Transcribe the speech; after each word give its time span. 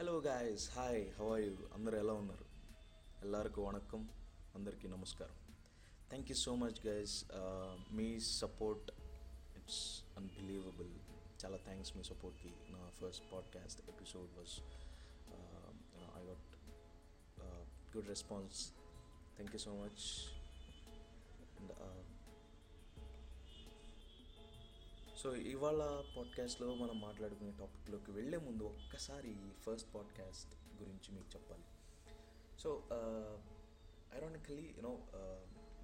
Hello 0.00 0.18
guys 0.18 0.70
hi 0.70 1.10
how 1.18 1.32
are 1.32 1.40
you 1.40 1.50
అందరు 1.74 1.96
ఎలా 1.96 2.12
ఉన్నారు? 2.12 2.44
ఎల్లరికూ 3.20 3.62
వణకం 3.62 4.08
అందరికీ 4.54 4.88
నమస్కారం. 4.88 5.36
Thank 6.08 6.30
you 6.30 6.36
so 6.36 6.54
much 6.54 6.86
guys 6.86 7.24
me 7.92 8.20
support 8.20 8.90
it's 9.56 10.04
unbelievable 10.16 10.88
చాలా 11.44 11.56
థ్యాంక్స్ 11.56 11.96
మీ 11.96 12.04
సపోర్ట్కి 12.04 12.48
నా 12.48 12.90
first 12.90 13.32
podcast 13.32 13.88
episode 13.88 14.38
was 14.38 14.60
I 16.20 16.24
got 16.24 16.48
good 17.96 18.08
response 18.08 18.72
thank 19.36 19.52
you 19.52 19.58
so 19.58 19.74
much 19.74 20.02
and 21.60 21.72
so 25.20 25.30
ఇవాళ 25.36 25.82
పాడ్కాస్ట్లో 26.16 26.74
మనం 26.74 27.00
మాట్లాడుకునే 27.00 27.50
టాపిక్లోకి 27.58 28.10
వెళ్ళే 28.10 28.38
ముందు 28.44 28.64
ఒక్కసారి 28.64 29.32
ఫస్ట్ 29.64 29.88
పాడ్కాస్ట్ 29.94 30.52
గురించి 30.80 31.08
మీకు 31.14 31.28
చెప్పాలి. 31.34 31.66
సో 32.62 32.70
ఐరానికలీ 34.16 34.64
యూనో 34.76 34.92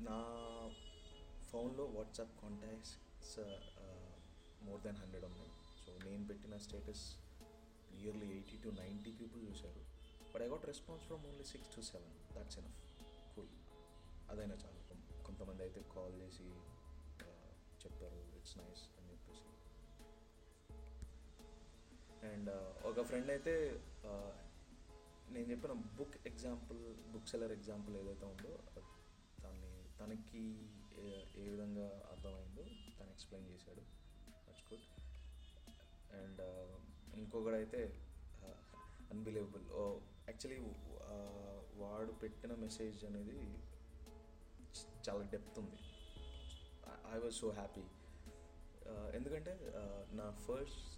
నా 0.06 0.16
ఫోన్లో 1.50 1.84
WhatsApp 1.96 2.32
contacts 2.42 2.94
more 4.62 4.80
than 4.86 4.96
hundred 4.96 5.24
ఉన్నాయి. 5.24 5.52
సో 5.82 5.98
నేను 6.06 6.24
పెట్టిన 6.26 6.56
status 6.68 7.04
nearly 8.00 8.30
eighty 8.38 8.58
to 8.64 8.72
ninety 8.80 9.12
people 9.20 9.44
చూశారు. 9.50 9.84
But 10.32 10.42
I 10.42 10.48
got 10.54 10.66
response 10.72 11.04
from 11.04 11.24
only 11.26 11.46
six 11.52 11.76
to 11.76 11.80
seven 11.92 12.34
that's 12.36 12.58
enough 12.58 12.82
cool 13.36 13.54
అదైనా 14.30 14.58
చాలు. 14.64 14.82
కొంతమంది 15.28 15.62
అయితే 15.62 15.82
కాల్ 15.96 16.16
చేసి 16.22 16.48
చెప్పారు. 17.84 18.20
ఇట్స్ 18.38 18.58
నైస్ 18.58 18.84
అండ్ 22.26 22.50
uh, 22.50 22.68
ఒక 22.88 23.02
ఫ్రెండ్ 23.08 23.30
అయితే 23.34 23.54
uh, 24.04 24.32
నేను 25.28 25.46
చెప్పిన 25.50 25.72
book 25.98 26.16
example 26.30 26.80
book 27.12 27.28
seller 27.30 27.52
example 27.52 27.94
ఏదైతే 28.00 28.26
ఉందో 28.26 28.52
దాన్ని 29.42 29.70
తనకి 30.00 30.42
ఏ 31.40 31.46
విధంగా 31.50 31.88
అర్థమైందో 32.12 32.64
తను 32.98 33.10
ఎక్స్ప్లెయిన్ 33.10 33.48
చేశాడు. 33.52 33.82
దట్స్ 34.46 34.66
గుడ్ 34.70 34.86
అండ్ 36.20 36.42
uh, 36.48 36.74
ఇంకొకడైతే 37.16 37.82
అన్బిలీవబుల్ 39.10 39.66
యాక్చువల్లీ 40.28 40.60
oh, 40.60 41.58
వాడు 41.82 42.12
పెట్టిన 42.22 42.52
మెసేజ్ 42.64 43.00
అనేది 43.04 43.38
చాలా 45.06 45.22
డెప్త్ 45.34 45.58
ఉంది. 45.62 45.78
ఐ 47.14 47.18
వాజ్ 47.24 47.36
సో 47.42 47.48
హ్యాపీ 47.50 47.84
ఎందుకంటే 49.14 49.52
నా 50.12 50.26
ఫస్ట్ 50.44 50.95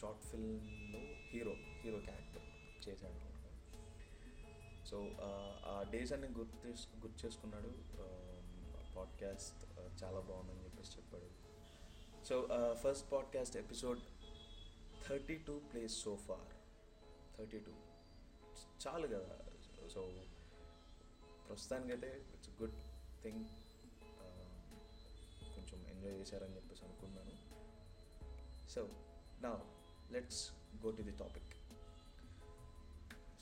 షార్ట్ 0.00 0.22
ఫిల్మ్లో 0.22 1.00
హీరో 1.00 1.52
హీరో 1.52 1.98
క్యారెక్టర్ 2.00 2.46
చేశాడు. 2.88 3.34
సో 4.88 5.10
ఆ 5.66 5.84
డేస్ 5.90 6.12
అన్ని 6.12 6.28
గుర్తు 6.28 6.66
గుర్తు 7.06 7.26
చేసుకున్నాడు. 7.26 7.68
పాడ్కాస్ట్ 8.94 9.78
చాలా 10.04 10.20
బాగుందని 10.20 10.64
చెప్పేసి 10.64 10.96
చెప్పాడు. 10.96 11.28
So 12.24 12.48
first 12.74 13.12
podcast 13.12 13.56
episode 13.56 14.00
thirty 15.08 15.36
two 15.36 15.58
place 15.58 16.02
so 16.02 16.16
far. 16.16 16.48
Thirty 17.38 17.58
two. 17.58 17.72
చాలు 18.86 19.06
కదా. 19.06 19.38
సో 19.88 20.12
ప్రస్తుతానికైతే 21.48 22.24
ఇట్స్ 22.34 22.50
గుడ్ 22.62 22.74
థింగ్ 23.22 23.44
కొంచెం 25.54 25.86
ఎంజాయ్ 25.86 26.14
చేశారని 26.14 26.56
చెప్పేసి 26.56 26.84
అనుకున్నాను. 26.84 27.34
సో 28.70 28.88
నా 29.42 29.73
let's 30.14 30.52
go 30.86 30.90
to 30.90 31.02
the 31.02 31.10
topic 31.10 31.50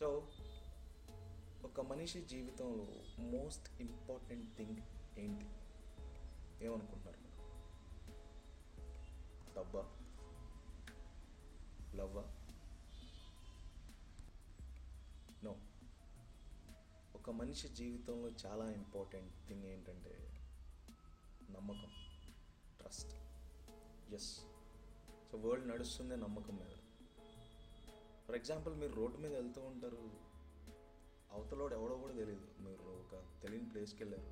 so 0.01 0.29
ఒక 1.65 1.81
మనిషి 1.81 2.23
జీవితంలో 2.23 2.87
మోస్ట్ 3.23 3.81
ఇంపార్టెంట్ 3.81 4.57
థింగ్ 4.57 4.77
ఏంటి? 5.19 5.47
ఏమనుకుంటున్నారు 6.65 7.19
డబ్బా? 9.57 9.83
లవ్వా? 11.95 12.25
నో 15.45 15.57
ఒక 17.15 17.31
మనిషి 17.31 17.69
జీవితంలో 17.69 18.29
చాలా 18.47 18.73
ఇంపార్టెంట్ 18.73 19.49
థింగ్ 19.49 19.65
ఏంటంటే 19.65 20.15
నమ్మకం 21.51 21.93
ట్రస్ట్ 22.81 23.15
ఎస్ 24.15 24.31
సో 25.33 25.39
వరల్డ్ 25.39 25.69
నడుస్తుంది 25.69 26.17
నమ్మకం 26.17 26.57
మీద. 26.57 26.77
ఫర్ 28.29 28.37
ఎగ్జాంపుల్ 28.37 28.75
మీరు 28.75 28.93
రోడ్డు 28.93 29.19
మీద 29.19 29.35
వెళ్తూ 29.35 29.61
ఉంటారు. 29.61 29.99
అవతలోడు 31.33 31.75
ఎవడో 31.75 31.95
కూడా 31.95 32.13
తెలియదు 32.13 32.47
మీరు 32.61 32.83
ఒక 32.89 33.43
తెలియని 33.43 33.69
ప్లేస్కి 33.69 34.05
వెళ్ళారు. 34.05 34.29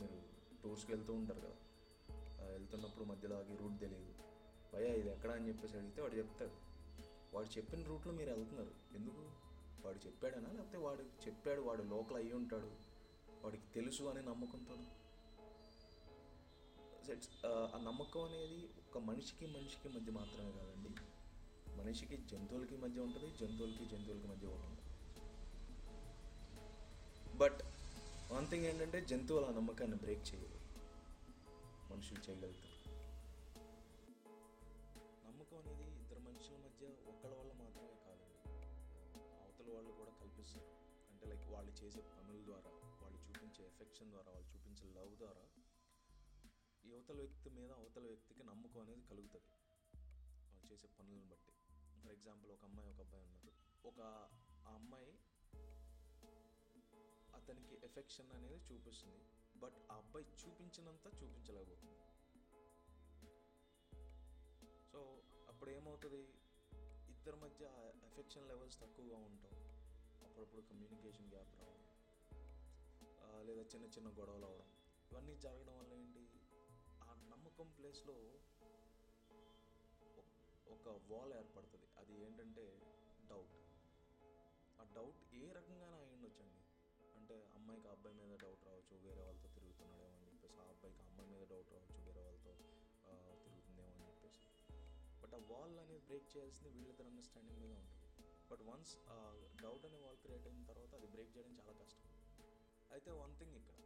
మీరు 0.00 0.22
టూర్స్కి 0.64 0.94
వెళ్తూ 0.94 1.12
ఉంటారు 1.12 1.40
కదా. 1.40 1.56
వెళ్తున్నప్పుడు 2.46 3.04
మధ్యలో 3.04 3.36
ఆగి 3.36 3.56
రూట్ 3.56 3.80
తెలియదు 3.80 4.14
భయ 4.74 4.98
ఇది 4.98 5.10
ఎక్కడ? 5.10 5.30
అని 5.30 5.48
చెప్పేసి 5.48 5.76
అడిగితే 5.76 6.02
వాడు 6.02 6.14
చెప్తాడు. 6.14 6.50
వాడు 7.36 7.58
చెప్పిన 7.58 7.82
రూట్లో 7.82 8.12
మీరు 8.12 8.30
వెళ్తున్నారు. 8.30 8.70
ఎందుకు? 8.96 9.30
వాడు 9.86 10.06
చెప్పాడనా? 10.06 10.52
లేకపోతే 10.52 10.78
వాడు 10.78 11.02
చెప్పాడు 11.02 11.60
వాడు 11.60 11.82
లోకల్ 11.82 12.16
అయ్యి 12.16 12.32
ఉంటాడు. 12.32 12.70
వాడికి 13.44 13.62
తెలుసు 13.74 14.02
అనే 14.02 14.20
నమ్మకంతో 14.20 14.74
Uh, 17.04 17.10
ఆ 17.46 17.78
నమ్మకం 17.82 18.22
అనేది 18.24 18.68
ఒక 18.80 18.98
మనిషికి 18.98 19.46
మనిషికి 19.46 19.88
మధ్య 19.88 20.12
మాత్రమే 20.12 20.52
కాదండి. 20.52 20.90
మనిషికి 21.78 22.16
జంతువులకి 22.16 22.76
మధ్య 22.76 23.00
ఉంటుంది 23.00 23.28
జంతువులకి 23.40 23.84
జంతువులకి 23.84 24.26
మధ్య 24.26 24.46
ఉంటుంది. 24.48 24.82
బట్ 27.36 27.60
వన్ 28.32 28.46
థింగ్ 28.50 28.64
ఏంటంటే 28.64 29.00
జంతువుల 29.00 29.50
నమ్మకాన్ని 29.50 29.96
బ్రేక్ 29.96 30.34
చేయదు 30.34 30.58
మనుషులు 31.90 32.30
చేయగలుగుతారు. 32.30 32.78
నమ్మకం 35.26 35.56
అనేది 35.58 35.84
ఇద్దరు 36.00 36.20
మనుషుల 36.20 36.56
మధ్య 36.56 36.86
ఒకళ్ళ 36.86 37.34
వల్ల 37.34 37.52
మాత్రమే 37.52 37.96
కాదండి. 38.06 38.38
అవతల 39.42 39.74
వాళ్ళు 39.74 39.92
కూడా 39.92 40.10
కల్పిస్తారు. 40.20 40.70
అంటే 41.12 41.26
లైక్ 41.26 41.48
వాళ్ళు 41.52 41.84
చేసే 41.84 42.00
పనుల 42.00 42.44
ద్వారా 42.44 42.72
వాళ్ళు 43.02 43.18
చూపించే 43.26 43.64
ఎఫెక్షన్ 43.66 44.10
ద్వారా 44.10 44.30
వాళ్ళు 44.30 44.48
చూపించే 44.54 44.86
లవ్ 45.00 45.16
ద్వారా 45.18 45.53
అవతల 47.04 47.20
వ్యక్తి 47.20 47.48
మీద 47.50 47.70
అవతల 47.72 48.04
వ్యక్తికి 48.06 48.42
నమ్మకం 48.48 48.80
అనేది 48.80 49.02
కలుగుతుంది. 49.08 49.48
వాళ్ళు 50.50 50.68
చేసే 50.72 50.88
పనులను 50.98 51.26
బట్టి. 51.32 51.52
ఫర్ 52.00 52.12
ఎగ్జాంపుల్ 52.12 52.50
ఒక 52.52 52.64
అమ్మాయి 52.64 52.88
ఒక 52.90 53.00
అబ్బాయి 53.00 53.24
ఉన్నారు. 53.26 53.50
ఒక 53.84 53.98
ఆ 54.66 54.74
అమ్మాయి 54.74 55.12
అతనికి 57.32 57.74
ఎఫెక్షన్ 57.88 58.32
అనేది 58.32 58.58
చూపిస్తుంది. 58.68 59.22
బట్ 59.54 59.78
ఆ 59.90 59.96
అబ్బాయి 59.96 60.26
చూపించినంత 60.40 61.06
చూపించలేకపోతుంది. 61.18 62.00
సో 64.90 65.00
అప్పుడు 65.48 65.70
ఏమవుతుంది? 65.70 66.22
ఇద్దరి 67.08 67.36
మధ్య 67.36 67.64
ఎఫెక్షన్ 68.08 68.48
లెవెల్స్ 68.48 68.80
తక్కువగా 68.80 69.18
ఉంటాం 69.28 69.54
అప్పుడప్పుడు 70.22 70.62
కమ్యూనికేషన్ 70.70 71.30
గ్యాప్ 71.32 71.54
రావడం 71.60 71.90
లేదా 73.48 73.62
చిన్న 73.72 73.86
చిన్న 73.94 74.08
గొడవలు 74.18 74.46
అవడం. 74.46 74.68
ఇవన్నీ 75.10 75.34
జరగడం 75.44 75.76
వల్ల 75.78 75.92
ఏంటి? 75.94 76.23
నమ్మకం 77.56 77.74
ప్లేస్లో 77.78 78.14
ఒక 80.74 80.86
వాల్ 81.10 81.32
ఏర్పడుతుంది. 81.40 81.88
అది 82.00 82.14
ఏంటంటే 82.24 82.64
డౌట్ 83.30 83.52
ఆ 84.80 84.84
డౌట్ 84.96 85.20
ఏ 85.40 85.44
రకంగా 85.58 85.90
అయి 85.98 86.08
ఉండొచ్చండి. 86.14 86.62
అంటే 87.18 87.36
అమ్మాయికి 87.58 87.88
అబ్బాయి 87.92 88.16
మీద 88.20 88.32
డౌట్ 88.44 88.64
రావచ్చు 88.68 88.96
వేరే 89.04 89.22
వాళ్ళతో 89.26 89.48
తిరుగుతున్నాడేమో 89.58 90.16
అని 90.20 90.26
చెప్పేసి 90.32 90.58
ఆ 90.64 90.66
అబ్బాయికి 90.72 91.00
అమ్మాయి 91.06 91.30
మీద 91.34 91.44
డౌట్ 91.52 91.70
రావచ్చు 91.76 92.00
వేరే 92.08 92.22
వాళ్ళతో 92.26 92.54
తిరుగుతుందేమో 93.44 93.94
అని 93.98 94.06
చెప్పేసి. 94.10 94.42
బట్ 95.22 95.36
ఆ 95.38 95.42
వాల్ 95.52 95.78
అనేది 95.84 96.02
బ్రేక్ 96.10 96.28
చేయాల్సింది 96.34 96.72
వీళ్ళిద్దరు 96.78 97.08
అండర్స్టాండింగ్ 97.12 97.62
మీద 97.64 97.74
ఉంటుంది. 97.84 98.10
బట్ 98.50 98.64
వన్స్ 98.72 98.94
డౌట్ 99.64 99.86
అనే 99.90 100.00
వాల్ 100.06 100.20
క్రియేట్ 100.24 100.48
అయిన 100.50 100.66
తర్వాత 100.72 100.92
అది 101.00 101.10
బ్రేక్ 101.16 101.32
చేయడం 101.36 101.54
చాలా 101.62 101.76
కష్టం. 101.84 102.10
అయితే 102.96 103.12
వన్ 103.22 103.36
థింగ్ 103.40 103.56
ఇక్కడ. 103.62 103.78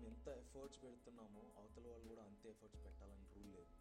మనం 0.00 0.10
ఎంత 0.10 0.28
ఎఫర్ట్స్ 0.42 0.78
పెడుతున్నామో 0.82 1.42
అవతల 1.56 1.84
వాళ్ళు 1.88 2.06
కూడా 2.08 2.22
అంతే 2.24 2.46
ఎఫర్ట్స్ 2.50 2.80
పెట్టాలని 2.84 3.26
రూల్ 3.30 3.50
లేదు. 3.52 3.74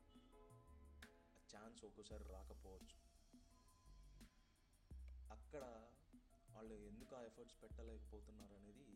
ఆ 1.33 1.41
ఛాన్స్ 1.49 1.81
ఒక్కోసారి 1.87 2.25
రాకపోవచ్చు. 2.29 2.97
అక్కడ 5.29 5.63
వాళ్ళు 6.47 6.75
ఎందుకు 6.87 7.13
ఆ 7.15 7.21
ఎఫర్ట్స్ 7.27 7.57
పెట్టలేకపోతున్నారు 7.61 8.55
అనేది 8.57 8.87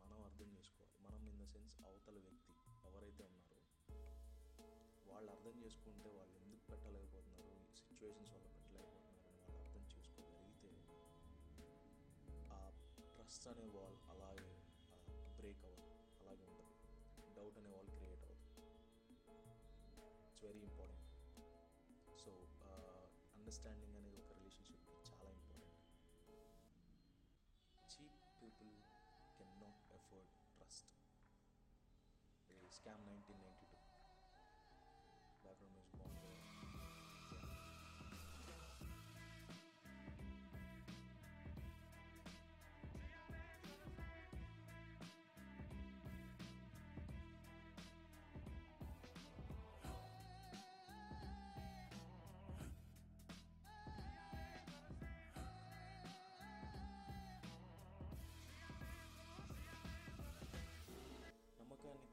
మనం 0.00 0.18
అర్థం 0.26 0.48
చేసుకోవాలి. 0.56 0.94
మనం 1.00 1.22
ఇన్ 1.30 1.40
ద 1.40 1.46
సెన్స్ 1.52 1.78
అవతల 1.84 2.18
వ్యక్తి 2.26 2.54
ఎవరైతే 2.84 3.24
ఉన్నారో 3.28 3.58
వాళ్ళు 5.06 5.28
అర్థం 5.34 5.56
చేసుకుంటే 5.62 6.10
వాళ్ళు 6.16 6.36
ఎందుకు 6.38 6.64
పెట్టలేకపోతున్నారు? 6.70 7.54
సిచ్యువేషన్స్ 7.78 8.32
వల్ల 8.32 8.46
పెట్టలేకపోతున్నారు 8.50 9.26
అని 9.26 9.38
వాళ్ళు 9.38 9.58
అర్థం 9.58 9.84
చేసుకోగలిగితే 9.92 10.72
ఆ 12.50 12.60
ట్రస్ట్ 13.14 13.46
అనే 13.48 13.66
wall 13.74 13.98
It's 17.48 17.56
very 20.44 20.60
important. 20.60 21.00
So 22.20 22.28
uh, 22.60 23.08
understanding 23.40 23.88
and 23.96 24.04
your 24.12 24.20
relationship 24.36 24.76
is 25.00 25.08
very 25.16 25.32
important. 25.32 25.72
Cheap 27.88 28.12
people 28.36 28.68
cannot 29.40 29.80
afford 29.96 30.28
trust. 30.60 30.92
Scam 32.68 33.00
1992. 33.08 33.40
Background 35.40 35.80
is 35.80 35.88
born. 35.96 36.47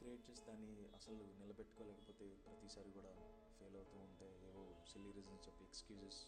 Create 0.06 0.26
చేసి 0.30 0.44
దాన్ని 0.48 0.74
అసలు 0.98 1.22
నిలబెట్టుకోలేకపోతే 1.40 2.26
ప్రతిసారి 2.46 2.90
కూడా 2.98 3.12
ఫెయిల్ 3.58 3.78
అవుతూ 3.80 3.98
ఉంటే 4.08 4.28
ఏవో 4.48 4.64
సిల్లీ 4.90 5.12
రీజన్స్ 5.12 5.46
చెప్పి 5.48 5.64
ఎక్స్క్యూజెస్ 5.64 6.20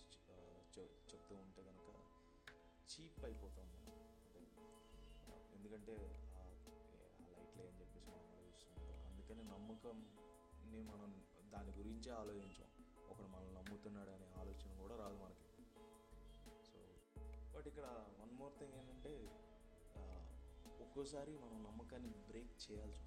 చెప్తూ 1.11 1.33
ఉంటే 1.43 1.61
కనుక 1.67 1.89
చీప్ 2.91 3.19
అయిపోతాం 3.27 3.67
మనం. 3.73 3.91
అంటే 4.25 4.41
ఎందుకంటే 5.57 5.95
లైట్లే 7.33 7.65
అని 7.69 7.77
చెప్పేసి 7.81 8.07
మనం 8.09 8.25
ఆలోచిస్తుంటాం. 8.37 8.97
అందుకని 9.11 9.43
నమ్మకంని 9.53 10.81
మనం 10.91 11.11
దాని 11.53 11.73
గురించే 11.79 12.11
ఆలోచించాం. 12.21 12.71
ఒకడు 13.11 13.27
మనల్ని 13.27 13.55
నమ్ముతున్నాడు 13.59 14.13
అనే 14.17 14.29
ఆలోచన 14.41 14.73
కూడా 14.81 14.97
రాదు 15.03 15.19
మనకి. 15.23 15.45
సో 16.69 16.79
బట్ 17.55 17.69
ఇక్కడ 17.73 17.85
వన్ 18.21 18.33
మోర్ 18.41 18.55
థింగ్ 18.59 18.75
ఏంటంటే 18.81 19.13
ఒక్కోసారి 20.85 21.33
మనం 21.45 21.57
నమ్మకాన్ని 21.63 22.11
బ్రేక్ 22.29 22.55
చేయాల్సి 22.65 23.06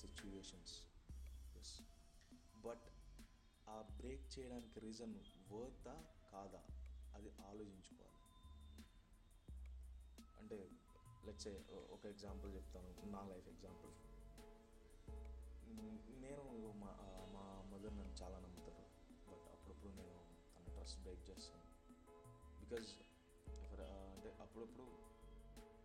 సిచ్యువేషన్స్ 0.00 0.74
ఎస్ 1.58 1.74
బట్ 2.64 2.86
ఆ 3.68 3.76
బ్రేక్ 3.96 4.38
చేయడానికి 4.38 4.80
రీజన్ 4.80 5.14
వర్తా 5.52 5.94
కాదా? 6.32 6.62
అది 7.14 7.30
ఆలోచించుకోవాలి. 7.48 8.18
అంటే 10.38 10.58
లెట్స్ 11.26 11.48
ఒక 11.94 12.06
ఎగ్జాంపుల్ 12.06 12.54
చెప్తాను. 12.54 12.90
నా 13.06 13.22
లైఫ్ 13.32 13.48
ఎగ్జాంపుల్ 13.48 13.92
నేను 16.22 16.44
మా 16.76 16.92
మా 17.34 17.44
మదర్ 17.72 17.94
నన్ను 17.98 18.14
చాలా 18.22 18.38
నమ్ముతారు. 18.38 18.84
బట్ 19.30 19.46
అప్పుడప్పుడు 19.52 19.92
నేను 19.92 20.16
తన 20.56 20.72
ట్రస్ట్ 20.74 21.00
బ్రేక్ 21.00 21.30
చేస్తాను. 21.30 21.64
బికాజ్ 22.60 22.88
అంటే 24.12 24.30
అప్పుడప్పుడు 24.40 24.86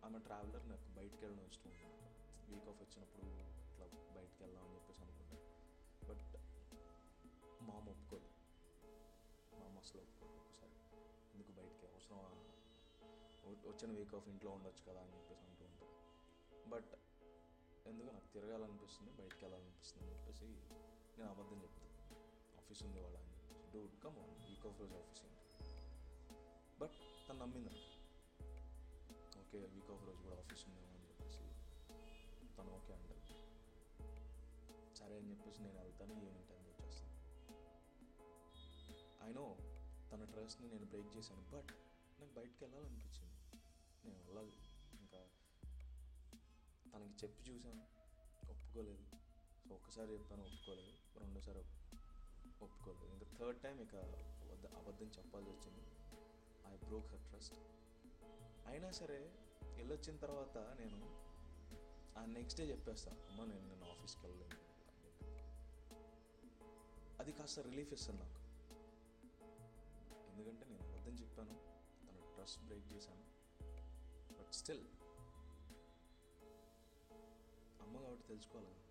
ఆమె 0.04 0.18
ట్రావెలర్ 0.18 0.68
నాకు 0.68 0.88
బయటికి 0.96 1.24
వెళ్ళడం 1.24 1.46
ఇష్టం 1.46 1.70
అనమాట 1.70 2.02
వీక్ 2.50 2.68
ఆఫ్ 2.68 2.80
వచ్చినప్పుడు 2.82 3.55
ఇట్లా 3.76 3.86
బయటకు 4.16 4.38
వెళ్దాం 4.42 4.62
అని 4.64 4.74
చెప్పేసి 4.76 5.00
అనుకుంటా. 5.02 5.36
బట్ 6.02 6.24
మా 7.66 7.74
అమ్మ 7.74 7.88
ఒప్పుకోదు. 7.90 8.28
మా 9.52 9.64
అమ్మ 9.64 9.78
అసలు 9.78 10.00
ఒప్పుకోదు 10.02 10.36
ఒకసారి 10.42 10.74
ఎందుకు 11.32 11.52
బయటికి 11.58 11.86
అవసరం 11.88 12.22
వచ్చిన 13.66 13.90
వీక్ 13.92 14.14
ఆఫ్ 14.14 14.28
ఇంట్లో 14.28 14.50
ఉండొచ్చు 14.50 14.82
కదా 14.84 15.00
అని 15.02 15.12
చెప్పేసి 15.14 15.42
అంటూ 15.46 15.64
ఉంటాను 15.66 15.94
బట్ 16.66 16.92
ఎందుకు 17.86 18.08
నాకు 18.08 18.28
తిరగాలనిపిస్తుంది 18.34 19.10
బయటికి 19.18 19.42
వెళ్ళాలనిపిస్తుంది 19.44 20.04
అని 20.04 20.12
చెప్పేసి 20.14 20.46
నేను 21.18 21.28
అబద్ధం 21.32 21.58
చెప్తాను 21.64 21.92
ఆఫీస్ 22.58 22.82
ఉంది 22.82 23.00
వాళ్ళ 23.00 23.16
అని 23.18 23.32
చెప్పేసి. 23.32 24.00
కమ్ 24.04 24.16
ఆన్ 24.22 24.34
వీక్ 24.46 24.66
ఆఫ్ 24.68 24.80
రోజు 24.82 24.94
ఆఫీస్ 25.00 25.22
ఏంటి 25.24 25.44
బట్ 26.78 26.96
తను 27.26 27.38
నమ్మింది 27.42 27.74
ఓకే 29.40 29.60
వీక్ 29.74 29.90
ఆఫ్ 29.90 30.04
రోజు 30.08 30.20
కూడా 30.26 30.36
ఆఫీస్ 30.38 30.64
ఉందేమో 30.68 30.92
అని 30.92 31.06
చెప్పేసి 31.10 31.42
తను 32.56 32.72
ఓకే 32.78 32.92
అంటారు 32.94 33.15
సరే 35.06 35.16
అని 35.18 35.30
చెప్పేసి 35.30 35.62
నేను 35.62 35.78
వెళ్తాను 35.78 36.12
ఈవినింగ్ 36.12 36.48
టైం 36.48 36.62
వచ్చేస్తాను 36.68 37.12
ఐ 39.28 39.32
నో 39.32 39.56
తన 40.12 40.24
ట్రస్ట్ని 40.24 40.68
నేను 40.68 40.84
బ్రేక్ 40.84 41.16
చేశాను 41.16 41.42
బట్ 41.50 41.70
నాకు 42.20 42.32
బయటకు 42.32 42.64
వెళ్ళాలనిపించింది. 42.64 43.36
నేను 44.04 44.18
వెళ్ళాలి 44.18 44.52
ఇంకా 45.00 45.20
తనకి 46.92 47.14
చెప్పి 47.24 47.50
చూశాను 47.50 47.84
ఒప్పుకోలేదు. 48.50 49.04
సో 49.68 49.74
ఒక్కసారి 49.74 50.12
చెప్పాను 50.12 50.42
ఒప్పుకోలేదు. 50.42 50.92
రెండోసారి 51.18 51.58
ఒప్పుకోలేదు. 52.62 53.12
ఇంకా 53.12 53.26
థర్డ్ 53.38 53.60
టైం 53.60 53.80
ఇక 53.80 53.96
వద్ద 54.50 54.66
అబద్ధం 54.66 55.06
చెప్పాల్సి 55.06 55.50
వచ్చింది. 55.50 55.84
ఐ 56.72 56.76
బ్రోక్ 56.76 57.06
హర్ 57.06 57.24
ట్రస్ట్ 57.28 57.58
అయినా 58.66 58.90
సరే 58.90 59.32
వెళ్ళొచ్చిన 59.62 60.16
తర్వాత 60.16 60.58
నేను 60.58 61.00
ఆ 62.18 62.24
నెక్స్ట్ 62.26 62.60
డే 62.60 62.66
చెప్పేస్తాను 62.66 63.20
అమ్మ 63.30 63.44
నేను 63.44 63.68
నేను 63.68 63.90
ఆఫీస్కి 63.90 64.26
వెళ్ళలేదు. 64.26 64.65
అది 67.26 67.32
కాస్త 67.32 67.58
రిలీఫ్ 67.58 67.92
ఇస్తుంది 67.92 68.20
నాకు. 68.22 68.40
ఎందుకంటే 70.30 70.64
నేను 70.64 70.82
అబద్ధం 70.88 71.12
చెప్పాను 71.12 71.54
తన 72.02 72.34
ట్రస్ట్ 72.34 72.60
బ్రేక్ 72.64 72.92
చేశాను. 72.92 73.24
బట్ 74.38 74.52
స్టిల్ 74.52 74.84
అమ్మ 77.80 78.00
కాబట్టి 78.00 78.28
తెలుసుకోవాలి 78.28 78.68
కదా. 78.68 78.82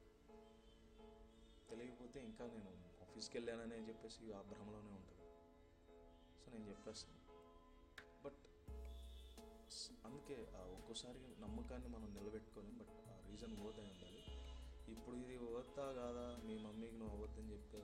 తెలియకపోతే 1.70 2.20
ఇంకా 2.24 2.48
నేను 2.48 2.72
ఆఫీస్కి 3.02 3.38
వెళ్ళానని 3.38 3.88
చెప్పేసి 3.88 4.34
ఆ 4.34 4.42
భ్రమలోనే 4.42 4.92
ఉంటుంది 4.92 5.24
సో 6.42 6.52
నేను 6.52 6.70
చెప్పేస్తాను. 6.70 7.22
బట్ 8.26 8.44
అందుకే 10.06 10.36
ఒక్కోసారి 10.56 11.42
నమ్మకాన్ని 11.42 11.90
మనం 11.90 12.14
నిలబెట్టుకోలేం 12.14 12.78
బట్ 12.78 12.94
ఆ 13.08 13.32
రీజన్ 13.32 13.58
ఓత్ 13.58 13.80
అయి 13.80 13.90
ఉండాలి. 13.92 14.22
ఇప్పుడు 14.92 15.16
ఇది 15.16 15.38
ఓతా 15.38 15.94
కాదా? 15.94 16.42
మీ 16.48 16.60
మమ్మీకి 16.60 16.96
నువ్వు 16.96 17.16
అవ్వద్దని 17.16 17.52
చెప్తే 17.52 17.80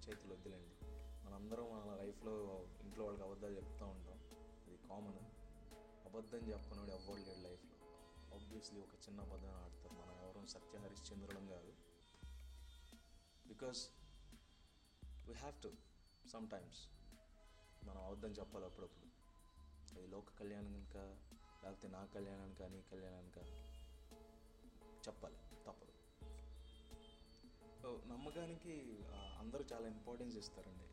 పంచాయతీలు 0.00 0.34
వద్దులేండి. 0.34 0.86
మనందరం 1.26 1.64
మన 1.64 1.94
లైఫ్లో 1.94 2.66
ఇంట్లో 2.82 3.04
వాళ్ళకి 3.04 3.24
అబద్ధాలు 3.24 3.56
చెప్తూ 3.56 3.86
ఉంటాం. 3.86 4.20
అది 4.66 4.76
కామన్ 4.76 5.18
అబద్ధం 6.08 6.38
చెప్పనోడు 6.38 6.90
ఎవ్వరు 6.90 7.22
లేడు 7.22 7.38
లైఫ్లో. 7.38 7.86
ఆబ్వియస్లీ 8.34 8.80
ఒక 8.80 8.94
చిన్న 8.94 9.20
అబద్ధం 9.20 9.50
ఆడతారు. 9.50 9.94
మనం 9.94 10.22
ఎవరు 10.22 10.46
సత్య 10.46 10.78
హరిశ్చంద్రులం 10.78 11.48
కాదు. 11.48 11.72
Because 13.46 13.88
we 15.26 15.34
have 15.34 15.62
to 15.62 15.72
sometimes 16.50 16.88
మనం 17.84 18.04
అబద్ధం 18.04 18.28
చెప్పాలి 18.28 18.66
అప్పుడప్పుడు. 18.66 19.06
అది 19.98 20.06
లోక 20.06 20.28
కళ్యాణం 20.40 20.72
కనుక 20.72 20.96
లేకపోతే 21.64 21.88
నా 21.88 22.04
కళ్యాణానిక 22.04 22.62
నీ 22.62 22.82
కళ్యాణానిక 22.92 23.38
చెప్పాలి. 25.08 25.36
నమ్మకానికి 27.84 28.74
అందరూ 29.40 29.64
చాలా 29.72 29.86
ఇంపార్టెన్స్ 29.88 30.36
ఇస్తారండి. 30.36 30.86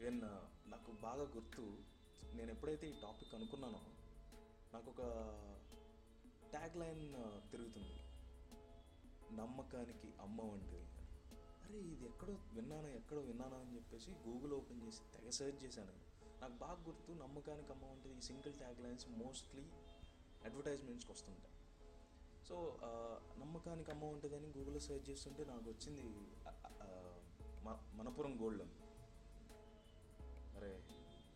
ఈవెన్ 0.00 0.20
నాకు 0.72 0.90
బాగా 1.06 1.24
గుర్తు 1.36 1.64
నేను 2.36 2.50
ఎప్పుడైతే 2.50 2.84
ఈ 2.90 2.94
టాపిక్ 3.02 3.34
అనుకున్నానో 3.38 3.80
నాకు 4.74 4.88
ఒక 4.90 5.02
ట్యాగ్ 6.52 6.76
లైన్ 6.82 7.04
తిరుగుతుంది. 7.50 7.96
నమ్మకానికి 9.40 10.08
అమ్మ 10.20 10.38
వంటిది 10.52 10.80
అరే 11.64 11.78
ఇది 11.92 12.04
ఎక్కడో 12.10 12.34
విన్నాను 12.54 12.88
ఎక్కడో 13.00 13.20
విన్నాను 13.20 13.56
అని 13.60 13.74
చెప్పేసి 13.76 14.10
గూగుల్ 14.26 14.52
ఓపెన్ 14.52 14.82
చేసి 14.86 15.02
తెగ 15.14 15.30
సెర్చ్ 15.38 15.60
చేశాను. 15.64 15.94
నాకు 16.42 16.54
బాగా 16.64 16.78
గుర్తు 16.88 17.12
నమ్మకానికి 17.12 17.72
అమ్మ 17.72 17.84
వంటిది 17.84 18.14
ఈ 18.18 18.20
సింగిల్ 18.20 18.54
ట్యాగ్ 18.54 18.80
లైన్స్ 18.80 19.08
మోస్ట్లీ 19.22 19.64
అడ్వర్టైజ్మెంట్స్కి 20.44 21.12
వస్తుంటాయి 21.12 21.51
సో 22.48 22.56
నమ్మకానికి 23.38 23.90
అమ్మ 23.90 24.04
ఉంటుందని 24.04 24.48
గూగుల్లో 24.58 24.80
సెర్చ్ 24.80 25.10
చేస్తుంటే 25.10 25.44
నాకు 25.44 25.70
వచ్చింది 25.70 26.04
మ- 27.64 27.80
మనపురం 27.94 28.42
గోల్డ్ 28.42 28.58
లోన్ 28.58 28.72
అరే 30.56 30.72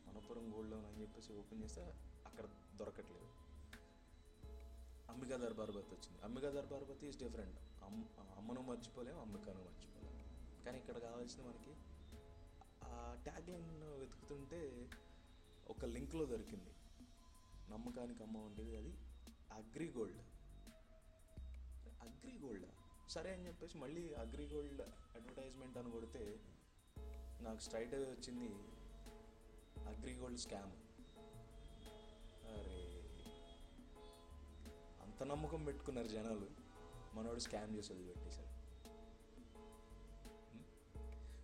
మనపురం 0.06 0.54
గోల్డ్ 0.54 0.70
లోన్ 0.70 0.86
అని 0.86 1.00
చెప్పేసి 1.00 1.32
ఓపెన్ 1.32 1.62
చేస్తే 1.62 1.82
అక్కడ 2.26 2.46
దొరకట్లేదు. 2.76 3.28
అంబికా 5.10 5.36
దర్బార్బతి 5.36 5.94
వచ్చింది. 5.94 6.24
అంబికా 6.24 6.50
దర్బార్బతి 6.50 7.06
ఈజ్ 7.06 7.18
డిఫరెంట్ 7.18 7.58
అమ్ 7.84 8.00
అమ్మను 8.38 8.60
మర్చిపోలేము 8.60 9.20
అంబికాను 9.20 9.58
మర్చిపోలేము 9.58 10.22
కానీ 10.64 10.78
ఇక్కడ 10.78 10.98
కావాల్సింది 10.98 11.48
మనకి 11.48 11.72
ఆ 12.84 12.92
ట్యాగ్ 13.24 13.48
లైన్ 13.48 13.70
వెతుకుతుంటే 14.00 14.60
ఒక 15.68 15.84
లింక్లో 15.84 16.24
దొరికింది. 16.24 16.72
నమ్మకానికి 17.70 18.22
అమ్మ 18.22 18.38
ఉండేది 18.38 18.76
అది 18.76 18.92
అగ్రి 19.52 19.88
గోల్డ్ 22.46 22.66
సరే 23.14 23.30
అని 23.34 23.46
చెప్పేసి 23.48 23.76
మళ్ళీ 23.78 24.02
అగ్రిగోల్డ్ 24.22 24.82
అడ్వర్టైజ్మెంట్ 25.16 25.76
అని 25.80 25.90
కొడితే 25.90 26.22
నాకు 27.46 27.60
స్ట్రైట్ 27.66 27.94
అవే 27.94 28.08
వచ్చింది 28.10 28.50
అగ్రిగోల్డ్ 29.92 30.40
స్కామ్ 30.44 30.72
అరే 32.52 32.80
అంత 35.06 35.22
నమ్మకం 35.32 35.60
పెట్టుకున్నారు 35.64 36.08
జనాలు. 36.08 36.48
మనోడు 37.16 37.42
స్కామ్ 37.44 37.74
చేసి 37.76 37.90
వదిలిపెట్టేశారు 37.92 38.52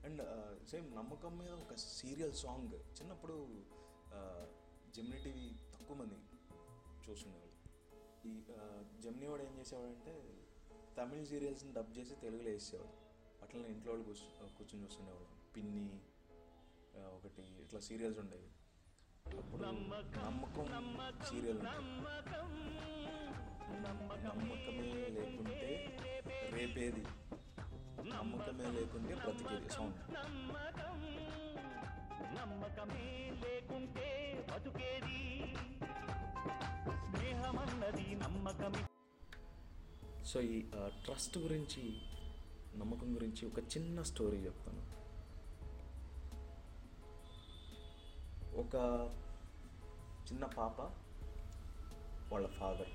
అండ్ 0.06 0.22
సేమ్ 0.70 0.86
uh, 0.86 0.96
నమ్మకం 0.98 1.32
మీద 1.38 1.52
ఒక 1.64 1.74
సీరియల్ 1.98 2.34
సాంగ్ 2.42 2.74
చిన్నప్పుడు 2.98 3.36
uh, 4.18 4.44
జెమిని 4.94 5.18
టీవీ 5.24 5.46
తక్కువ 5.74 5.96
మంది 6.00 6.18
చూస్తుండేవాళ్ళు. 7.04 7.56
ఈ 8.24 8.32
uh, 8.56 8.80
జమ్ని 9.04 9.28
వాడు 9.30 9.44
ఏం 9.48 9.54
చేసేవాడంటే 9.60 10.14
తమిళ్ 10.98 11.26
సీరియల్స్ని 11.26 11.70
డబ్ 11.76 11.92
చేసి 11.98 12.14
తెలుగులో 12.22 12.50
వేసేవాడు 12.50 12.94
అట్లనే 13.42 13.68
ఇంట్లో 13.74 13.90
వాళ్ళు 13.92 14.04
కూర్చు 14.08 14.26
కూర్చొని 14.58 14.82
చూస్తుండేవాడు 14.84 15.26
పిన్ని 15.54 15.86
ఒకటి 17.16 17.42
ఇట్లా 17.64 17.80
సీరియల్స్ 17.86 18.18
ఉండేవి. 18.22 18.48
అప్పుడు 19.40 19.62
నమ్మకం 19.62 20.66
సీరియల్ 21.30 21.60
నమ్మకమే 23.84 24.90
లేకుంటే 25.16 25.60
రేపేది. 26.56 27.04
నమ్మకమే 28.12 28.68
లేకుంటే 28.78 29.14
బ్రతికేది 29.14 29.68
సాంగ్ 29.76 29.98
నమ్మకమే 32.36 33.06
లేకుంటే 33.44 34.08
బతుకేది. 34.50 35.20
స్నేహమన్నది 37.08 38.08
నమ్మకమే. 38.24 38.82
సో 40.26 40.40
ఈ 40.40 40.62
ట్రస్ట్ 40.88 41.38
గురించి 41.38 42.00
నమ్మకం 42.76 43.14
గురించి 43.14 43.46
ఒక 43.46 43.58
చిన్న 43.58 44.02
స్టోరీ 44.02 44.36
చెప్తాను. 44.36 44.82
ఒక 48.60 48.74
చిన్న 50.30 50.46
పాప 50.46 50.80
వాళ్ళ 52.32 52.46
ఫాదర్. 52.46 52.88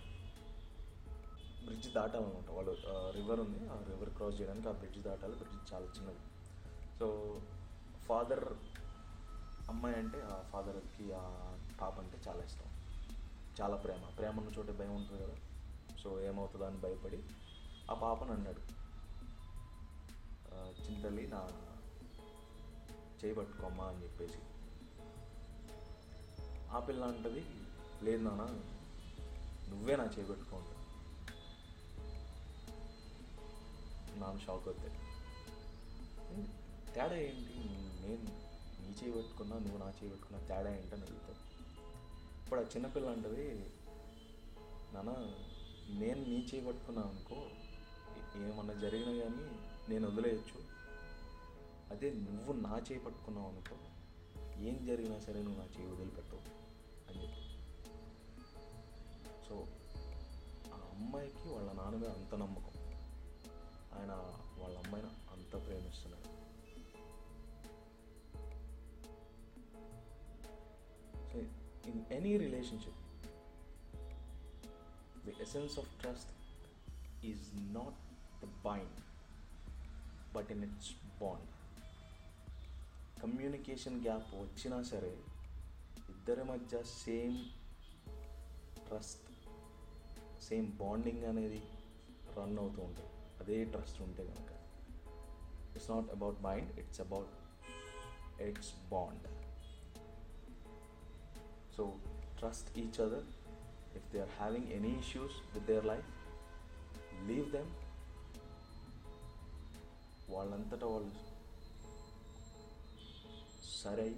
బ్రిడ్జ్ 1.66 1.94
దాటాలన్నమాట 1.94 2.50
వాళ్ళు 2.50 2.78
రివర్ 2.88 3.40
ఉంది 3.40 3.70
ఆ 3.70 3.84
రివర్ 3.90 4.10
క్రాస్ 4.10 4.42
చేయడానికి 4.42 4.70
ఆ 4.70 4.72
బ్రిడ్జ్ 4.72 5.00
దాటాలి 5.00 5.36
బ్రిడ్జ్ 5.36 5.74
చాలా 5.74 5.86
చిన్నది. 5.86 6.20
సో 7.00 7.42
ఫాదర్ 8.08 8.54
అమ్మాయి 9.70 9.96
అంటే 9.96 10.22
ఆ 10.22 10.42
ఫాదర్కి 10.42 11.12
ఆ 11.16 11.58
పాప 11.82 12.00
అంటే 12.00 12.18
చాలా 12.28 12.44
ఇష్టం. 12.44 12.72
చాలా 13.62 13.76
ప్రేమ. 13.76 14.10
ప్రేమ 14.18 14.40
ఉన్న 14.40 14.52
చోటే 14.58 14.72
భయం 14.72 14.96
ఉంటుంది 14.96 15.24
కదా. 15.24 15.36
సో 16.08 16.14
ఏమవుతుందో 16.22 16.66
అని 16.66 16.78
భయపడి 16.78 17.18
ఆ 17.92 17.94
పాపను 18.02 18.32
అన్నాడు. 18.34 18.62
చింతల్లి 20.78 21.24
నా 21.28 21.40
చేయబట్టుకోమ్మా 23.20 23.86
అని 23.86 24.00
చెప్పేసి. 24.04 24.40
ఆ 26.72 26.80
పిల్ల 26.80 27.04
అంటది 27.04 27.42
లేదు 28.06 28.22
నాన్న 28.24 28.44
నువ్వే 29.70 29.96
నా 29.96 30.06
చేయబెట్టుకోండి 30.16 30.74
నాన్న 34.20 34.38
షాక్ 34.46 34.68
అవుతాడు. 34.70 35.00
తేడా 36.96 37.18
ఏంటి? 37.26 37.56
నేను 38.04 38.24
నీ 38.82 38.90
చేయి 39.00 39.14
పెట్టుకున్నా 39.18 39.58
నువ్వు 39.58 39.82
నా 39.84 39.90
చేయి 40.00 40.12
పెట్టుకున్నా 40.12 40.40
తేడా 40.52 40.72
ఏంటని 40.78 41.06
అడుగుతావు 41.08 41.40
ఇప్పుడు 42.44 42.62
ఆ 42.62 42.68
చిన్నపిల్ల 42.76 43.10
అంటది 43.10 43.48
నాన్న 44.94 45.12
నేను 45.90 46.24
నీ 46.24 46.50
చేయి 46.54 46.66
పట్టుకున్నాను 46.66 47.10
అనుకో 47.10 47.36
ఏమన్నా 48.38 48.74
జరిగినా 48.74 49.12
కానీ 49.12 49.60
నేను 49.90 50.08
వదిలేయచ్చు. 50.08 50.68
అదే 51.92 52.14
నువ్వు 52.14 52.54
నా 52.54 52.78
చేయి 52.78 53.00
పట్టుకున్నావు 53.00 53.48
అనుకో 53.48 53.76
ఏం 54.58 54.86
జరిగినా 54.86 55.20
సరే 55.20 55.44
నువ్వు 55.44 55.60
నా 55.60 55.66
చేయి 55.66 55.92
వదిలిపెట్టవు 55.92 56.40
అని 57.10 57.24
చెప్పి. 57.24 57.44
సో 59.50 59.68
ఆ 60.74 60.90
అమ్మాయికి 60.96 61.50
వాళ్ళ 61.50 61.72
నాన్న 61.72 61.98
మీద 61.98 62.10
అంత 62.10 62.36
నమ్మకం. 62.36 62.72
ఆయన 64.00 64.12
వాళ్ళ 64.58 64.78
అమ్మాయిని 64.78 65.10
అంత 65.10 65.66
ప్రేమిస్తున్నాడు. 65.66 66.28
So 71.32 71.40
in 71.90 72.06
any 72.12 72.38
relationship 72.38 73.07
the 75.28 75.36
essence 75.42 75.80
of 75.80 76.02
trust 76.02 76.32
is 77.26 77.74
not 77.74 77.96
the 78.44 78.46
bind 78.46 79.00
but 80.36 80.52
in 80.52 80.64
its 80.64 80.92
bond 81.22 81.48
communication 83.22 84.04
gap 84.04 84.36
వచ్చినా 84.36 84.84
సరే 84.84 85.18
ఇద్దరి 86.10 86.44
మధ్య 86.44 86.84
సేమ్ 86.84 87.38
ట్రస్ట్ 88.88 89.24
సేమ్ 90.42 90.68
బాండింగ్ 90.72 91.24
అనేది 91.24 91.62
రన్ 92.38 92.58
అవుతూ 92.58 92.82
ఉంటుంది. 92.82 93.10
అదే 93.42 93.66
ట్రస్ట్ 93.66 94.02
ఉంటే 94.02 94.26
కనుక 94.28 94.52
it's 95.76 95.92
not 95.92 96.10
about 96.10 96.42
mind 96.42 96.80
it's 96.80 97.02
about 97.02 97.34
its 98.42 98.90
bond 98.90 99.28
so 101.76 101.96
trust 102.38 102.80
each 102.80 103.02
other 103.02 103.28
if 103.98 104.12
they 104.12 104.20
are 104.20 104.32
having 104.46 104.72
any 104.72 105.00
issues 105.00 105.58
with 105.58 105.70
their 105.70 105.88
life 105.88 106.08
leave 107.28 107.52
them 107.52 107.72
వాళ్ళంతటా 110.30 110.88
వాళ్ళు 110.88 111.12
సరే 113.84 114.16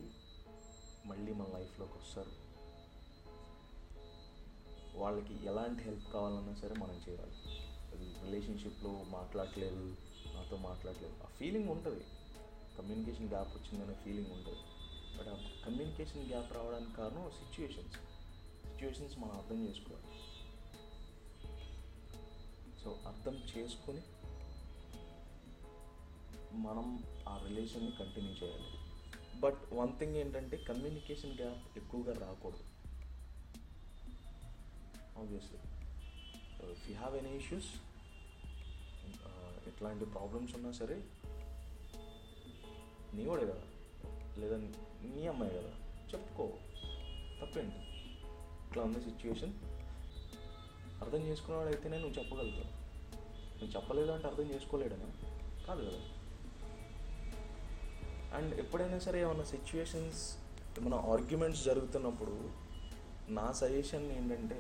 మళ్ళీ 1.06 1.34
మన 1.34 1.48
లైఫ్లోకి 1.54 1.94
వస్తారు. 1.94 2.50
వాళ్ళకి 4.98 5.46
ఎలాంటి 5.46 5.84
హెల్ప్ 5.84 6.14
కావాలన్నా 6.14 6.56
సరే 6.56 6.76
మనం 6.76 7.02
చేయాలి. 7.10 7.34
అది 7.96 8.32
రిలేషన్షిప్లో 8.32 9.04
మాట్లాడలేదు 9.04 9.96
నాతో 10.34 10.58
మాట్లాడలేదు. 10.58 11.24
ఆ 11.24 11.26
ఫీలింగ్ 11.26 11.70
ఉంటుంది. 11.70 12.04
కమ్యూనికేషన్ 12.78 13.30
గ్యాప్ 13.30 13.58
వచ్చిందనే 13.58 13.94
ఫీలింగ్ 13.94 14.32
ఉంటుంది. 14.32 14.60
బట్ 15.18 15.28
ఆ 15.28 15.66
కమ్యూనికేషన్ 15.66 16.30
గ్యాప్ 16.30 16.54
రావడానికి 16.54 16.96
కారణం 16.96 17.32
సిచ్యువేషన్స్ 17.32 17.96
సిచ్యువేషన్స్ 18.80 19.20
మనం 19.20 19.32
అర్థం 19.32 19.68
చేసుకోవాలి. 19.68 20.06
సో 22.84 23.00
అర్థం 23.08 23.40
చేసుకొని 23.58 24.02
మనం 26.58 27.04
ఆ 27.30 27.44
రిలేషన్ని 27.48 27.92
కంటిన్యూ 27.92 28.34
చేయాలి. 28.34 28.64
బట్ 29.40 29.58
వన్ 29.74 30.00
థింగ్ 30.00 30.16
ఏంటంటే 30.16 30.58
కమ్యూనికేషన్ 30.58 31.40
గ్యాప్ 31.40 31.78
ఎక్కువగా 31.78 32.14
రాకూడదు. 32.14 32.64
Obviously 35.20 35.58
if 36.72 36.90
you 36.90 36.96
have 36.96 37.16
any 37.16 37.38
issues 37.38 37.68
ఎట్లాంటి 39.68 40.06
ప్రాబ్లమ్స్ 40.06 40.56
ఉన్నా 40.56 40.72
సరే 40.72 41.04
నీ 43.14 43.26
కూడా 43.26 43.42
కదా? 43.42 43.62
లేదా 44.38 44.58
నీ 45.16 45.28
అమ్మాయి 45.28 45.54
కదా? 45.54 45.72
చెప్పుకో. 46.14 46.54
తప్పేంటి? 47.42 47.89
ఇట్లా 48.70 48.84
ఉంది 48.84 49.00
సిచ్యువేషన్ 49.02 49.54
అర్థం 51.02 51.18
చేసుకున్నవాడైతేనే 51.18 51.98
నువ్వు 51.98 52.16
చెప్పగలుగుతావు. 52.20 52.70
నువ్వు 53.60 53.76
చెప్పలేదు 53.76 54.12
అంటే 54.12 54.28
అర్థం 54.28 54.44
చేసుకోలేడని? 54.44 55.08
కాదు 55.68 55.82
కదా. 55.90 56.02
అండ్ 58.38 58.54
ఎప్పుడైనా 58.60 59.00
సరే 59.00 59.22
ఏమైనా 59.22 59.44
సిచ్యువేషన్స్ 59.44 60.22
ఏమైనా 60.80 60.98
ఆర్గ్యుమెంట్స్ 60.98 61.64
జరుగుతున్నప్పుడు 61.66 62.36
నా 63.32 63.52
సజెషన్ 63.52 64.12
ఏంటంటే 64.12 64.60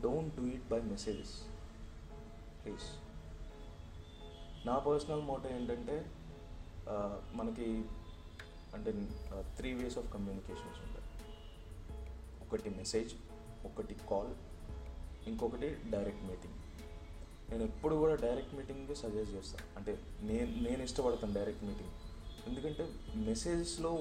don't 0.00 0.36
do 0.36 0.46
it 0.46 0.68
by 0.68 0.80
messages 0.80 1.34
please 2.64 2.86
నా 4.66 4.78
పర్సనల్ 4.78 5.22
మోటో 5.22 5.48
ఏంటంటే 5.48 5.96
మనకి 7.34 7.68
అంటే 8.74 8.90
త్రీ 9.56 9.72
వేస్ 9.74 9.98
ఆఫ్ 9.98 10.12
కమ్యూనికేషన్స్ 10.12 10.80
ఉంటాయి 10.86 10.97
ఒకటి 12.48 12.70
మెసేజ్ 12.70 13.14
ఒకటి 13.64 13.96
కాల్ 14.10 14.32
ఇంకొకటి 15.28 15.68
డైరెక్ట్ 15.90 16.22
మీటింగ్. 16.22 16.54
నేను 17.50 17.62
ఎప్పుడు 17.62 17.94
కూడా 17.94 18.14
డైరెక్ట్ 18.14 18.54
మీటింగ్ 18.54 18.94
సజెస్ట్ 18.94 19.34
చేస్తాను 19.34 19.78
అంటే 19.78 19.92
నేను 20.20 20.68
నేను 20.68 20.82
ఇష్టపడతాను 20.82 21.34
డైరెక్ట్ 21.34 21.64
మీటింగ్. 21.64 21.92
ఎందుకంటే 22.46 22.88
మెసేజెస్లో 23.16 23.92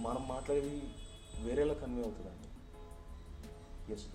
మనం 0.00 0.28
మాట్లాడేది 0.28 0.82
వేరేలా 1.42 1.74
కన్వే 1.74 2.02
అవుతుందండి. 2.02 2.48
ఎస్ 3.92 4.06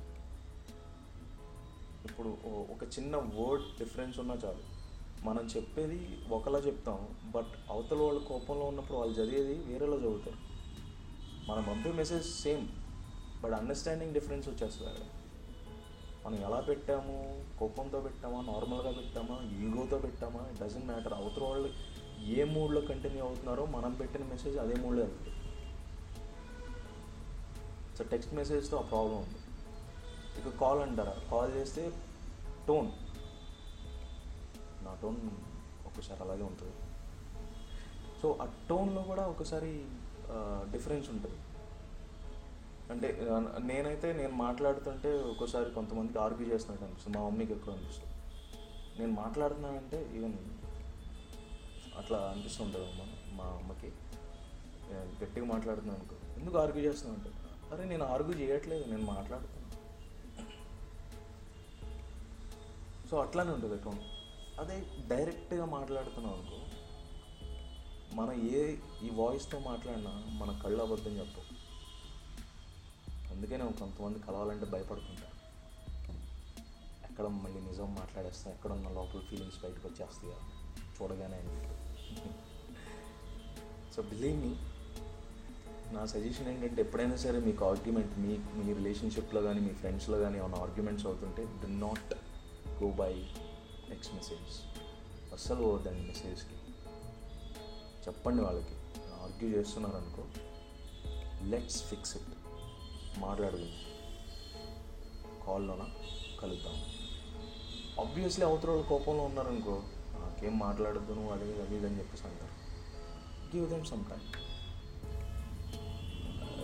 ఇప్పుడు 2.06 2.30
ఒక 2.46 2.84
చిన్న 2.84 3.16
వర్డ్ 3.18 3.64
డిఫరెన్స్ 3.80 4.20
ఉన్నా 4.20 4.36
చాలు. 4.46 4.64
మనం 5.26 5.46
చెప్పేది 5.46 6.20
ఒకలా 6.30 6.60
చెప్తాం 6.60 7.00
బట్ 7.36 7.54
అవతల 7.70 8.02
వాళ్ళు 8.02 8.20
కోపంలో 8.24 8.66
ఉన్నప్పుడు 8.66 8.98
వాళ్ళు 8.98 9.16
చదివేది 9.16 9.56
వేరేలా 9.64 9.96
చదువుతారు. 9.96 10.38
మనం 11.52 11.64
పంపే 11.70 11.92
message 11.92 12.26
same. 12.26 12.68
But 13.44 13.54
understanding 13.54 14.14
difference 14.14 14.48
వచ్చేస్తుంది 14.50 14.90
అక్కడ. 14.92 15.06
మనం 16.26 16.38
ఎలా 16.48 16.60
పెట్టాము 16.60 17.16
కోపంతో 17.60 18.00
పెట్టామా 18.00 18.40
నార్మల్గా 18.54 18.92
పెట్టామా 18.92 19.36
ఈగోతో 19.60 19.98
పెట్టామా 19.98 20.42
ఇట్ 20.52 20.60
డజంట్ 20.60 20.86
మ్యాటర్ 20.86 21.14
అవతల 21.14 21.44
వాళ్ళు 21.44 21.70
ఏ 22.38 22.44
మూడ్లో 22.44 22.82
కంటిన్యూ 22.82 23.22
అవుతున్నారో 23.26 23.66
మనం 23.66 23.94
పెట్టిన 23.94 24.24
మెసేజ్ 24.24 24.58
అదే 24.58 24.76
మూడ్లో 24.82 25.04
వెళ్తుంది. 25.04 25.36
సో 27.98 28.04
టెక్స్ట్ 28.04 28.34
మెసేజ్తో 28.34 28.78
ఆ 28.78 28.82
ప్రాబ్లం 28.82 29.18
ఉంది. 29.18 29.40
ఇక 30.40 30.60
కాల్ 30.60 30.80
అంటారా? 30.80 31.16
కాల్ 31.32 31.52
చేస్తే 31.54 31.84
టోన్ 32.68 32.92
నా 34.86 34.98
టోన్ 35.02 35.18
ఒకసారి 35.88 36.22
అలాగే 36.24 36.44
ఉంటుంది. 36.44 36.76
సో 38.22 38.38
ఆ 38.42 38.46
టోన్లో 38.70 39.02
కూడా 39.02 39.24
ఒకసారి 39.28 39.72
డిఫరెన్స్ 40.72 41.10
ఉంటుంది. 41.10 41.38
అంటే 42.92 43.08
నేనైతే 43.64 44.14
నేను 44.14 44.34
మాట్లాడుతుంటే 44.34 45.10
ఒక్కోసారి 45.24 45.72
కొంతమందికి 45.72 46.20
ఆర్గ్యూ 46.20 46.48
చేస్తున్నట్టు 46.54 46.86
అనిపిస్తుంది. 46.86 47.18
మా 47.18 47.24
మమ్మీకి 47.26 47.54
ఎక్కువ 47.54 47.74
అనిపిస్తుంది. 47.74 48.14
నేను 49.00 49.12
మాట్లాడుతున్నానంటే 49.12 50.12
ఈవెన్ 50.16 50.38
అట్లా 51.98 52.18
అనిపిస్తుంటుంది 52.18 52.86
అమ్మ 52.86 53.02
మా 53.38 53.46
అమ్మకి. 53.60 53.92
గట్టిగా 55.24 55.46
మాట్లాడుతున్నాను 55.46 56.00
అనుకో. 56.00 56.16
ఎందుకు 56.40 56.58
ఆర్గ్యూ 56.58 56.84
చేస్తున్నావు 56.84 57.20
అంటే 57.20 57.32
అరే 57.74 57.90
నేను 57.90 58.06
ఆర్గ్యూ 58.06 58.36
చేయట్లేదు 58.40 58.90
నేను 58.90 59.06
మాట్లాడుతున్నాను 59.06 59.58
సో 63.10 63.18
అట్లానే 63.22 63.52
ఉంటుంది 63.52 63.76
అకౌంట్. 63.76 64.06
అదే 64.60 64.78
డైరెక్ట్గా 65.16 65.66
మాట్లాడుతున్నాం 65.66 66.34
అనుకో 66.34 66.58
మనం 68.16 68.34
ఏ 68.50 68.64
ఈ 69.04 69.10
వాయిస్తో 69.14 69.60
మాట్లాడినా 69.60 70.14
మన 70.42 70.60
కళ్ళు 70.64 70.82
అబద్ధం 70.84 71.12
చెప్పవు. 71.12 71.59
అందుకే 73.40 73.58
కొంతమంది 73.58 74.20
కలవాలంటే 74.20 74.66
భయపడుతుంటా. 74.66 75.28
ఎక్కడ 77.10 77.26
మళ్ళీ 77.26 77.62
నిజం 77.62 77.96
మాట్లాడేస్తా 77.96 78.52
ఎక్కడ 78.52 78.72
ఉన్న 78.72 78.90
లోపల 78.90 79.20
ఫీలింగ్స్ 79.20 79.64
బయటకు 79.64 79.88
వచ్చేస్తాయా? 79.88 80.36
చూడగానే 81.02 81.40
సో 83.96 84.02
బిలీవ్ 84.02 84.42
మీ 84.42 84.56
నా 85.94 86.06
సజెషన్ 86.06 86.48
ఏంటంటే 86.48 86.82
ఎప్పుడైనా 86.82 87.16
సరే 87.16 87.40
మీకు 87.40 87.66
ఆర్గ్యుమెంట్ 87.66 88.20
మీ 88.20 88.38
మీ 88.38 88.74
రిలేషన్షిప్లో 88.74 89.42
కానీ 89.42 89.60
మీ 89.60 89.74
ఫ్రెండ్స్లో 89.74 90.20
కానీ 90.20 90.38
ఏమైనా 90.38 90.58
ఆర్గ్యుమెంట్స్ 90.58 91.06
అవుతుంటే 91.06 91.46
do 91.46 91.68
not 91.68 92.14
go 92.84 92.92
by 92.92 93.14
text 93.90 94.14
message 94.14 94.62
అస్సలు 95.34 95.64
పోవద్దండి 95.64 96.02
మెసేజ్కి 96.02 96.56
చెప్పండి 98.08 98.42
వాళ్ళకి. 98.42 98.74
ఆర్గ్యూ 99.24 99.50
చేస్తున్నారు 99.50 99.96
అనుకో 99.96 100.24
లెట్స్ 101.46 101.84
ఫిక్స్ 101.84 102.18
ఇట్ 102.18 102.39
మాట్లాడుకుందాం 103.18 103.76
కాల్లోన? 105.48 105.90
కలుద్దాం. 106.42 106.76
ఆబ్వియస్లీ 108.00 108.46
అవతల 108.46 108.70
వాళ్ళు 108.70 108.88
కోపంలో 108.88 109.24
ఉన్నారనుకో 109.24 109.84
నాకేం 110.16 110.60
మాట్లాడద్దు 110.60 111.14
నువ్వు 111.14 111.32
అది 111.32 111.62
అది 111.62 111.76
ఇది 111.76 111.88
అని 111.88 112.00
చెప్పేసి 112.00 112.24
అంటారు. 112.28 112.56
Give 113.56 113.70
them 113.70 113.86
some 113.86 114.06
time 114.06 114.22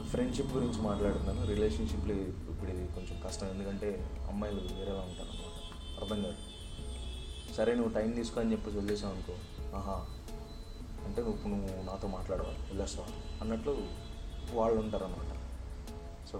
friendship 0.05 0.51
గురించి 0.53 0.81
మాట్లాడుతున్నాను. 0.81 1.47
రిలేషన్షిప్లో 1.47 2.13
ఇప్పుడు 2.13 2.71
ఇది 2.71 2.93
కొంచెం 2.93 3.21
కష్టం. 3.27 3.47
ఎందుకంటే 3.47 4.09
అమ్మాయిలు 4.29 4.59
వేరేలా 4.59 4.99
ఉంటారు 4.99 5.29
అనమాట 5.29 5.55
అర్థం 6.01 6.23
కాదు. 6.23 6.37
సరే 7.53 7.75
నువ్వు 7.75 7.93
టైం 7.93 8.11
తీసుకో 8.11 8.39
అని 8.39 8.51
చెప్పేసి 8.51 8.77
వదిలేసావు 8.77 9.13
అనుకో 9.13 9.33
ఆహా 9.77 10.05
అంటే 11.05 11.21
నువ్వు 11.21 11.47
నువ్వు 11.47 11.83
నాతో 11.83 12.07
మాట్లాడవాలి 12.07 12.57
వెళ్ళేస్తావా? 12.57 13.07
అన్నట్లు 13.41 13.87
వాళ్ళు 14.53 14.79
ఉంటారు 14.81 15.03
అనమాట 15.03 15.34
సో 16.31 16.37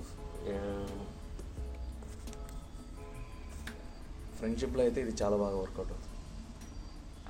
ఫ్రెండ్షిప్లో 4.38 4.84
అయితే 4.84 5.02
ఇది 5.02 5.24
చాలా 5.24 5.38
బాగా 5.38 5.56
వర్కౌట్ 5.56 5.92
అవుతుంది. 5.92 6.12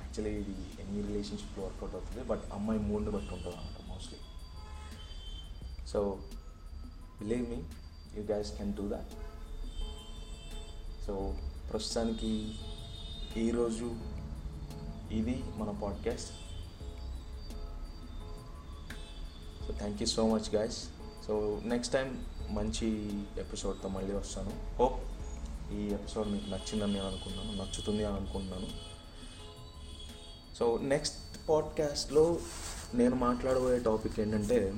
యాక్చువల్లీ 0.00 0.32
ఇది 0.40 0.54
ఎన్ని 0.82 1.02
రిలేషన్షిప్లో 1.02 1.64
వర్కౌట్ 1.64 1.94
అవుతుంది 1.94 2.22
బట్ 2.28 2.44
అమ్మాయి 2.52 2.80
మూడ్ని 2.80 3.10
బట్టి 3.10 3.34
ఉంటుంది 3.34 3.56
అనమాట 3.56 3.80
mostly 3.88 4.18
so 5.92 6.00
believe 7.20 7.50
me 7.50 7.58
you 8.16 8.22
guys 8.22 8.50
can 8.58 8.72
do 8.74 8.88
that 8.88 9.12
so 11.06 11.14
ప్రస్తుతానికి 11.70 12.32
ఈరోజు 13.36 13.86
ఇది 15.10 15.36
మన 15.56 15.70
podcast 15.82 16.32
so 19.66 19.72
thank 19.78 20.00
you 20.02 20.06
so 20.08 20.28
much 20.28 20.54
guys 20.54 20.78
so 21.26 21.34
next 21.64 21.92
time 21.92 22.08
మంచి 22.50 23.10
ఎపిసోడ్తో 23.38 23.88
మళ్ళీ 23.88 24.12
వస్తాను. 24.12 24.76
హోప్ 24.76 25.00
ఈ 25.72 25.86
ఎపిసోడ్ 25.86 26.28
మీకు 26.28 26.50
నచ్చిందని 26.50 26.92
నేను 26.92 27.06
అనుకున్నాను 27.06 27.52
నచ్చుతుంది 27.52 28.04
అని 28.04 28.16
అనుకుంటున్నాను 28.16 28.66
సో 30.56 30.78
నెక్స్ట్ 30.82 31.48
పాడ్కాస్ట్లో 31.48 32.38
నేను 32.94 33.16
మాట్లాడబోయే 33.16 33.78
టాపిక్ 33.78 34.20
ఏంటంటే 34.20 34.74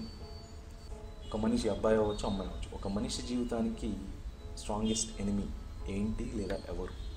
ఒక 1.29 1.37
మనిషి 1.37 1.69
అబ్బాయి 1.69 1.97
అవ్వచ్చు 1.97 2.27
అమ్మాయి 2.27 2.51
అవ్వచ్చు. 2.51 2.75
ఒక 2.75 2.88
మనిషి 2.88 3.23
జీవితానికి 3.23 3.95
స్ట్రాంగెస్ట్ 4.59 5.21
ఎనిమి 5.21 5.47
ఏంటి 5.88 6.33
లేదా 6.35 6.55
ఎవరు? 6.55 7.09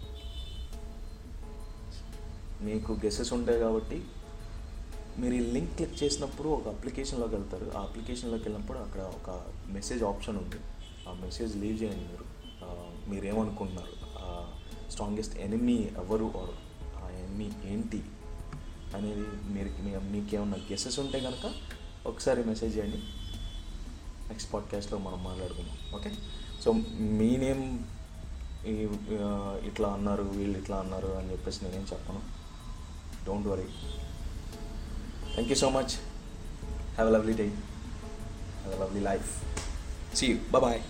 మీకు 2.64 2.92
గెసెస్ 2.92 3.34
ఉంటాయి 3.34 3.60
కాబట్టి 3.60 4.06
మీరు 5.20 5.34
ఈ 5.34 5.40
లింక్ 5.40 5.76
క్లిక్ 5.76 6.04
చేసినప్పుడు 6.04 6.50
ఒక 6.50 6.68
అప్లికేషన్లోకి 6.68 7.36
వెళ్తారు. 7.36 7.72
ఆ 7.78 7.82
అప్లికేషన్లోకి 7.82 8.44
వెళ్ళినప్పుడు 8.44 8.80
అక్కడ 8.80 9.02
ఒక 9.02 9.46
మెసేజ్ 9.68 10.04
ఆప్షన్ 10.04 10.38
ఉంది. 10.38 10.56
ఆ 11.10 11.14
మెసేజ్ 11.22 11.58
లీవ్ 11.58 11.84
చేయండి 11.84 12.06
మీరు. 12.06 12.26
మీరేమనుకుంటున్నారు? 13.10 13.10
మీరు 13.10 13.26
ఏమనుకుంటున్నారు 13.26 14.92
స్ట్రాంగెస్ట్ 14.92 15.38
ఎనిమీ 15.38 15.74
ఎవరు? 15.74 16.26
ఆర్ 16.26 16.56
ఆ 17.04 17.10
ఎనిమీ 17.10 17.52
ఏంటి? 17.66 18.04
అనేది 18.96 19.26
మీరు 19.54 20.00
మీకేమన్నా 20.00 20.58
గెసెస్ 20.58 21.00
ఉంటే 21.00 21.20
కనుక 21.20 21.54
ఒకసారి 22.08 22.44
మెసేజ్ 22.44 22.78
చేయండి. 22.78 22.98
నెక్స్ట్ 24.30 24.54
పాడ్కాస్ట్లో 24.54 24.98
మనం 24.98 25.24
మాట్లాడుకుందాం. 25.24 25.78
ఓకే 25.96 26.12
సో 26.62 26.72
మీ 27.00 27.38
నేమ్ 27.38 27.80
ఇట్లా 29.68 29.90
అన్నారు 29.90 30.24
వీళ్ళు 30.24 30.58
ఇట్లా 30.58 30.78
అన్నారు 30.78 31.08
అని 31.08 31.32
చెప్పేసి 31.32 31.66
నేనేం 31.66 31.82
చెప్పను. 31.82 32.22
Don't 33.26 33.48
worry 33.48 33.64
Thank 35.36 35.50
you 35.50 35.56
so 35.56 35.72
much. 35.72 35.98
Have 36.98 37.08
a 37.08 37.12
lovely 37.12 37.34
day. 37.34 37.52
Have 38.66 38.74
a 38.74 38.78
lovely 38.78 39.00
life. 39.02 39.44
See 40.14 40.28
you. 40.28 40.36
Bye 40.52 40.60
bye. 40.60 40.82